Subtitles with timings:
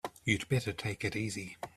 [0.25, 1.57] You'd better take it easy.